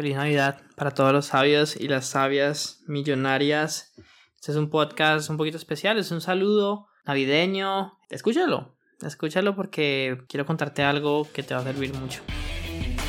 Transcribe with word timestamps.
Feliz 0.00 0.16
Navidad 0.16 0.62
para 0.76 0.92
todos 0.92 1.12
los 1.12 1.26
sabios 1.26 1.76
y 1.76 1.86
las 1.86 2.06
sabias 2.06 2.82
millonarias. 2.86 3.92
Este 4.34 4.50
es 4.52 4.56
un 4.56 4.70
podcast 4.70 5.28
un 5.28 5.36
poquito 5.36 5.58
especial, 5.58 5.98
es 5.98 6.10
un 6.10 6.22
saludo 6.22 6.86
navideño. 7.04 7.98
Escúchalo, 8.08 8.78
escúchalo 9.02 9.54
porque 9.54 10.22
quiero 10.26 10.46
contarte 10.46 10.84
algo 10.84 11.28
que 11.34 11.42
te 11.42 11.52
va 11.52 11.60
a 11.60 11.64
servir 11.64 11.92
mucho. 11.92 12.22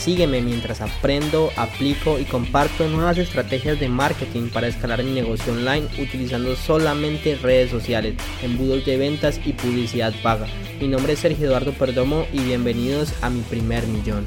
Sígueme 0.00 0.40
mientras 0.40 0.80
aprendo, 0.80 1.50
aplico 1.58 2.18
y 2.18 2.24
comparto 2.24 2.88
nuevas 2.88 3.18
estrategias 3.18 3.78
de 3.78 3.90
marketing 3.90 4.48
para 4.48 4.66
escalar 4.66 5.04
mi 5.04 5.10
negocio 5.10 5.52
online 5.52 5.86
utilizando 6.00 6.56
solamente 6.56 7.36
redes 7.36 7.70
sociales, 7.70 8.16
embudos 8.42 8.86
de 8.86 8.96
ventas 8.96 9.38
y 9.44 9.52
publicidad 9.52 10.14
paga. 10.22 10.46
Mi 10.80 10.88
nombre 10.88 11.12
es 11.12 11.18
Sergio 11.18 11.48
Eduardo 11.48 11.74
Perdomo 11.74 12.24
y 12.32 12.38
bienvenidos 12.38 13.12
a 13.22 13.28
mi 13.28 13.42
primer 13.42 13.86
millón. 13.88 14.26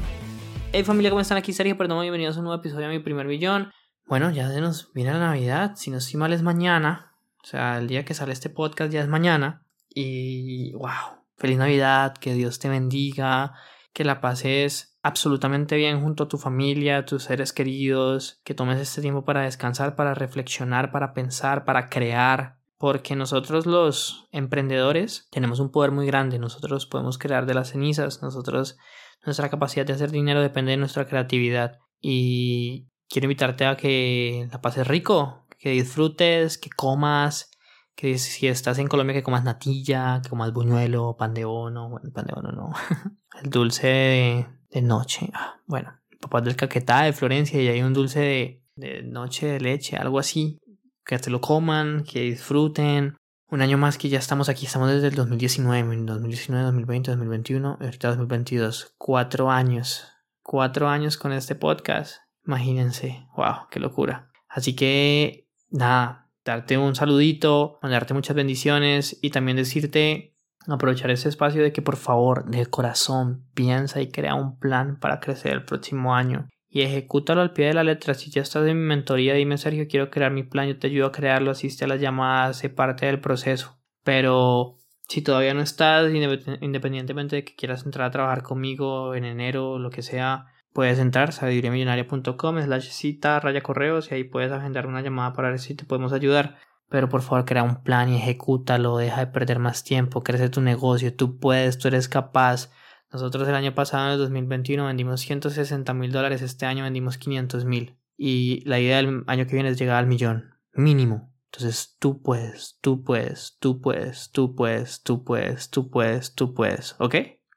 Hey 0.70 0.84
familia, 0.84 1.10
¿cómo 1.10 1.20
están? 1.20 1.38
Aquí 1.38 1.52
Sergio 1.52 1.76
Perdomo, 1.76 2.02
bienvenidos 2.02 2.36
a 2.36 2.38
un 2.38 2.44
nuevo 2.44 2.60
episodio 2.60 2.86
de 2.86 2.96
mi 2.96 3.02
primer 3.02 3.26
millón. 3.26 3.72
Bueno, 4.06 4.30
ya 4.30 4.48
se 4.52 4.60
nos 4.60 4.92
viene 4.92 5.12
la 5.12 5.18
Navidad, 5.18 5.72
si 5.74 5.90
no 5.90 5.98
estoy 5.98 6.20
mal 6.20 6.32
es 6.32 6.42
mañana, 6.42 7.16
o 7.42 7.46
sea, 7.48 7.78
el 7.78 7.88
día 7.88 8.04
que 8.04 8.14
sale 8.14 8.32
este 8.32 8.48
podcast 8.48 8.92
ya 8.92 9.00
es 9.00 9.08
mañana. 9.08 9.66
Y 9.88 10.72
wow, 10.74 11.18
feliz 11.36 11.58
Navidad, 11.58 12.14
que 12.16 12.32
Dios 12.32 12.60
te 12.60 12.68
bendiga, 12.68 13.54
que 13.94 14.04
la 14.04 14.20
pases 14.20 14.98
absolutamente 15.02 15.76
bien 15.76 16.02
junto 16.02 16.24
a 16.24 16.28
tu 16.28 16.36
familia, 16.36 17.06
tus 17.06 17.24
seres 17.24 17.52
queridos, 17.52 18.40
que 18.44 18.52
tomes 18.52 18.80
este 18.80 19.00
tiempo 19.00 19.24
para 19.24 19.42
descansar, 19.42 19.96
para 19.96 20.14
reflexionar, 20.14 20.90
para 20.90 21.14
pensar, 21.14 21.64
para 21.64 21.88
crear, 21.88 22.58
porque 22.76 23.16
nosotros 23.16 23.66
los 23.66 24.26
emprendedores 24.32 25.28
tenemos 25.30 25.60
un 25.60 25.70
poder 25.70 25.92
muy 25.92 26.06
grande, 26.06 26.38
nosotros 26.38 26.86
podemos 26.86 27.16
crear 27.16 27.46
de 27.46 27.54
las 27.54 27.70
cenizas, 27.70 28.20
nosotros 28.20 28.76
nuestra 29.24 29.48
capacidad 29.48 29.86
de 29.86 29.92
hacer 29.92 30.10
dinero 30.10 30.42
depende 30.42 30.72
de 30.72 30.76
nuestra 30.76 31.06
creatividad. 31.06 31.78
Y 32.00 32.88
quiero 33.08 33.26
invitarte 33.26 33.64
a 33.64 33.76
que 33.76 34.48
la 34.50 34.60
pases 34.60 34.86
rico, 34.86 35.46
que 35.58 35.70
disfrutes, 35.70 36.58
que 36.58 36.68
comas, 36.68 37.50
que 37.94 38.18
si 38.18 38.46
estás 38.46 38.78
en 38.78 38.88
Colombia 38.88 39.14
que 39.14 39.22
comas 39.22 39.44
natilla, 39.44 40.20
que 40.22 40.28
comas 40.28 40.52
buñuelo, 40.52 41.16
pan 41.16 41.34
de 41.34 41.44
bono, 41.44 41.88
bueno, 41.88 42.10
pan 42.12 42.26
de 42.26 42.34
bono 42.34 42.52
no, 42.52 42.72
el 43.42 43.50
dulce 43.50 44.46
de, 44.70 44.82
noche, 44.82 45.30
ah, 45.34 45.60
bueno, 45.66 46.00
papá 46.20 46.40
del 46.40 46.56
caquetá 46.56 47.02
de 47.02 47.12
Florencia 47.12 47.62
y 47.62 47.68
hay 47.68 47.82
un 47.82 47.94
dulce 47.94 48.20
de, 48.20 48.64
de 48.76 49.02
noche 49.02 49.46
de 49.46 49.60
leche, 49.60 49.96
algo 49.96 50.18
así, 50.18 50.58
que 51.04 51.18
te 51.18 51.30
lo 51.30 51.40
coman, 51.40 52.04
que 52.04 52.22
disfruten. 52.22 53.16
Un 53.50 53.62
año 53.62 53.78
más 53.78 53.98
que 53.98 54.08
ya 54.08 54.18
estamos 54.18 54.48
aquí, 54.48 54.66
estamos 54.66 54.90
desde 54.90 55.08
el 55.08 55.14
2019, 55.14 56.04
2019, 56.06 56.64
2020, 56.64 57.10
2021, 57.12 57.78
ahorita 57.80 58.08
2022, 58.08 58.94
cuatro 58.98 59.50
años, 59.50 60.08
cuatro 60.42 60.88
años 60.88 61.16
con 61.16 61.32
este 61.32 61.54
podcast 61.54 62.24
Imagínense, 62.46 63.26
wow, 63.36 63.68
qué 63.70 63.80
locura. 63.80 64.30
Así 64.48 64.76
que, 64.76 65.48
nada, 65.70 66.23
darte 66.44 66.78
un 66.78 66.94
saludito, 66.94 67.78
mandarte 67.82 68.14
muchas 68.14 68.36
bendiciones 68.36 69.18
y 69.22 69.30
también 69.30 69.56
decirte, 69.56 70.36
aprovechar 70.66 71.10
ese 71.10 71.28
espacio 71.28 71.62
de 71.62 71.72
que 71.72 71.82
por 71.82 71.96
favor, 71.96 72.44
de 72.46 72.66
corazón, 72.66 73.46
piensa 73.54 74.00
y 74.00 74.08
crea 74.10 74.34
un 74.34 74.58
plan 74.58 74.98
para 74.98 75.20
crecer 75.20 75.52
el 75.52 75.64
próximo 75.64 76.14
año 76.14 76.48
y 76.74 76.82
ejecútalo 76.82 77.40
al 77.40 77.52
pie 77.52 77.66
de 77.66 77.74
la 77.74 77.84
letra. 77.84 78.14
Si 78.14 78.32
ya 78.32 78.42
estás 78.42 78.66
en 78.66 78.76
mi 78.76 78.88
mentoría, 78.88 79.34
dime 79.34 79.58
Sergio, 79.58 79.86
quiero 79.88 80.10
crear 80.10 80.32
mi 80.32 80.42
plan, 80.42 80.66
yo 80.66 80.76
te 80.76 80.88
ayudo 80.88 81.06
a 81.06 81.12
crearlo, 81.12 81.52
asiste 81.52 81.84
a 81.84 81.88
las 81.88 82.00
llamadas, 82.00 82.58
sé 82.58 82.68
parte 82.68 83.06
del 83.06 83.20
proceso. 83.20 83.78
Pero 84.02 84.76
si 85.08 85.22
todavía 85.22 85.54
no 85.54 85.60
estás, 85.60 86.12
independientemente 86.12 87.36
de 87.36 87.44
que 87.44 87.54
quieras 87.54 87.86
entrar 87.86 88.08
a 88.08 88.10
trabajar 88.10 88.42
conmigo 88.42 89.14
en 89.14 89.24
enero 89.24 89.70
o 89.70 89.78
lo 89.78 89.90
que 89.90 90.02
sea, 90.02 90.46
puedes 90.74 90.98
entrar 90.98 91.32
sabiduriamillonaria.com 91.32 92.60
slash 92.60 92.90
cita 92.90 93.40
raya 93.40 93.62
correos 93.62 94.10
y 94.10 94.16
ahí 94.16 94.24
puedes 94.24 94.52
agendar 94.52 94.86
una 94.86 95.00
llamada 95.00 95.32
para 95.32 95.48
ver 95.50 95.60
si 95.60 95.74
te 95.74 95.84
podemos 95.84 96.12
ayudar. 96.12 96.58
Pero 96.90 97.08
por 97.08 97.22
favor 97.22 97.46
crea 97.46 97.62
un 97.62 97.82
plan 97.82 98.10
y 98.10 98.16
ejecútalo, 98.16 98.98
deja 98.98 99.20
de 99.20 99.26
perder 99.28 99.58
más 99.58 99.84
tiempo, 99.84 100.22
crece 100.22 100.50
tu 100.50 100.60
negocio, 100.60 101.14
tú 101.14 101.38
puedes, 101.38 101.78
tú 101.78 101.88
eres 101.88 102.08
capaz. 102.08 102.70
Nosotros 103.10 103.48
el 103.48 103.54
año 103.54 103.74
pasado, 103.74 104.06
en 104.06 104.12
el 104.12 104.18
2021, 104.18 104.84
vendimos 104.84 105.20
160 105.20 105.94
mil 105.94 106.12
dólares, 106.12 106.42
este 106.42 106.66
año 106.66 106.82
vendimos 106.82 107.16
500 107.16 107.64
mil. 107.64 107.96
Y 108.16 108.62
la 108.68 108.80
idea 108.80 108.96
del 108.96 109.22
año 109.28 109.46
que 109.46 109.54
viene 109.54 109.70
es 109.70 109.78
llegar 109.78 109.96
al 109.96 110.08
millón, 110.08 110.56
mínimo. 110.72 111.32
Entonces 111.52 111.96
tú 112.00 112.20
puedes, 112.20 112.78
tú 112.80 113.04
puedes, 113.04 113.56
tú 113.60 113.80
puedes, 113.80 114.30
tú 114.32 114.56
puedes, 114.56 115.02
tú 115.02 115.24
puedes, 115.24 115.70
tú 115.70 115.88
puedes, 115.88 116.34
tú 116.34 116.52
puedes, 116.52 116.96
¿ok? 116.98 117.14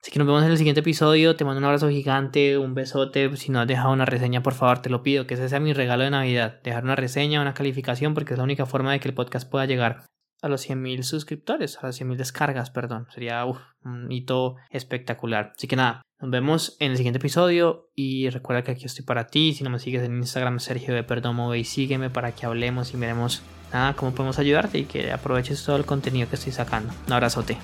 Así 0.08 0.14
que 0.14 0.20
nos 0.20 0.28
vemos 0.30 0.46
en 0.46 0.52
el 0.52 0.58
siguiente 0.58 0.80
episodio. 0.80 1.36
Te 1.36 1.44
mando 1.44 1.58
un 1.58 1.66
abrazo 1.66 1.90
gigante, 1.90 2.58
un 2.58 2.74
besote. 2.74 3.36
Si 3.36 3.52
no 3.52 3.60
has 3.60 3.68
dejado 3.68 3.92
una 3.92 4.06
reseña, 4.06 4.42
por 4.42 4.54
favor, 4.54 4.82
te 4.82 4.90
lo 4.90 5.04
pido. 5.04 5.28
Que 5.28 5.34
ese 5.34 5.50
sea 5.50 5.60
mi 5.60 5.74
regalo 5.74 6.06
de 6.06 6.12
Navidad. 6.12 6.62
Dejar 6.64 6.86
una 6.86 6.96
reseña, 6.96 7.42
una 7.42 7.54
calificación, 7.54 8.14
porque 8.14 8.34
es 8.34 8.38
la 8.38 8.46
única 8.46 8.66
forma 8.66 8.94
de 8.94 9.02
que 9.02 9.10
el 9.10 9.14
podcast 9.14 9.52
pueda 9.52 9.66
llegar 9.66 10.06
a 10.42 10.48
los 10.48 10.66
100.000 10.66 11.04
suscriptores, 11.04 11.78
a 11.82 11.88
las 11.88 12.00
100.000 12.00 12.16
descargas, 12.16 12.70
perdón. 12.70 13.08
Sería 13.14 13.44
un 13.44 14.10
hito 14.10 14.56
espectacular. 14.70 15.52
Así 15.58 15.68
que 15.68 15.76
nada, 15.76 16.04
nos 16.22 16.32
vemos 16.32 16.78
en 16.80 16.92
el 16.92 16.96
siguiente 16.96 17.18
episodio 17.18 17.90
y 17.94 18.30
recuerda 18.30 18.64
que 18.64 18.72
aquí 18.72 18.86
estoy 18.86 19.04
para 19.04 19.28
ti. 19.28 19.54
Si 19.56 19.66
no 19.66 19.70
me 19.70 19.80
sigues 19.80 20.04
en 20.04 20.16
Instagram, 20.16 20.62
Sergio 20.62 20.96
de 20.96 21.04
Perdomo, 21.04 21.54
y 21.54 21.66
sígueme 21.66 22.10
para 22.10 22.32
que 22.32 22.46
hablemos 22.46 22.94
y 22.94 22.98
nada 22.98 23.94
cómo 23.98 24.16
podemos 24.16 24.40
ayudarte 24.40 24.78
y 24.78 24.86
que 24.86 25.12
aproveches 25.12 25.66
todo 25.66 25.76
el 25.76 25.84
contenido 25.84 26.30
que 26.30 26.36
estoy 26.36 26.54
sacando. 26.54 26.94
Un 27.08 27.12
abrazote. 27.12 27.58